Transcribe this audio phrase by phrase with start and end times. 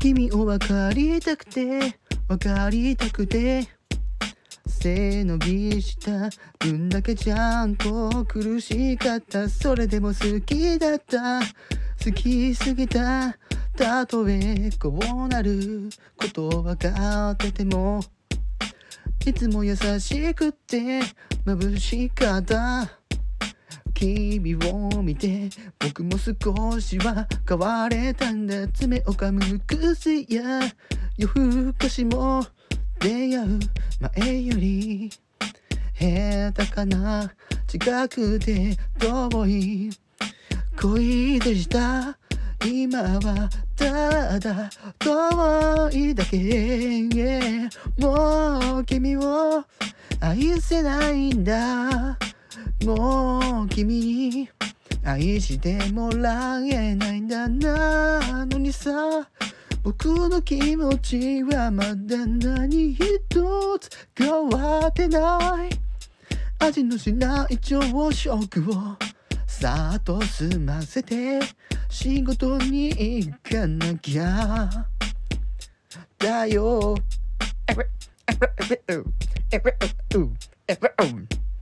[0.00, 1.94] 君を分かりたくて
[2.26, 3.68] 分かりたくて
[4.66, 9.46] 背伸びした分だけちゃんと苦しかった。
[9.46, 11.40] それでも好きだった。
[12.02, 13.36] 好きすぎた。
[13.76, 15.90] たとえこうなる。
[16.16, 18.00] こと分かってても
[19.26, 21.00] いつも優しくって
[21.44, 22.99] 眩しかった。
[24.00, 28.66] 君を見て僕も少しは変われたんだ。
[28.68, 30.60] 爪を噛む癖や。
[31.18, 32.42] 夜更かしも
[32.98, 33.58] 出会う
[34.16, 35.10] 前より
[35.98, 37.30] 下手かな。
[37.66, 39.90] 近くて遠い。
[40.80, 42.16] 恋でした。
[42.64, 47.68] 今はただ遠いだけ。
[47.98, 49.62] もう君を
[50.20, 52.16] 愛せないんだ。
[52.84, 54.48] もう君に
[55.04, 58.92] 愛してもらえないんだなのにさ。
[59.82, 62.98] 僕の気持ちはまだ何一
[63.78, 65.70] つ変わってない。
[66.58, 67.80] 味のしない朝
[68.12, 68.74] 食を
[69.46, 71.40] さっと済ませて。
[71.88, 74.70] 仕事に行かなきゃ。
[76.18, 76.94] だよ。